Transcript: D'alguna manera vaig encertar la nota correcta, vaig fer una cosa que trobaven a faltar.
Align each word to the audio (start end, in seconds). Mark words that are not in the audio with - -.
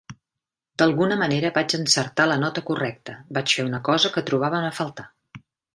D'alguna 0.81 1.17
manera 1.23 1.51
vaig 1.59 1.75
encertar 1.79 2.27
la 2.31 2.39
nota 2.47 2.65
correcta, 2.73 3.19
vaig 3.39 3.57
fer 3.59 3.69
una 3.71 3.85
cosa 3.91 4.17
que 4.17 4.29
trobaven 4.31 4.71
a 4.73 4.77
faltar. 4.81 5.09